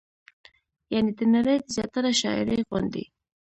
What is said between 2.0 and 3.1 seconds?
شاعرۍ غوندې